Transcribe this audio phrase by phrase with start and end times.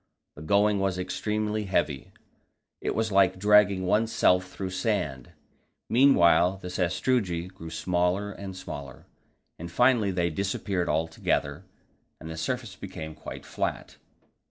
[0.33, 2.11] The going was extremely heavy;
[2.81, 5.33] it was like dragging oneself through sand.
[5.89, 9.05] Meanwhile the sastrugi grew smaller and smaller,
[9.59, 11.65] and finally they disappeared altogether,
[12.19, 13.97] and the surface became quite flat.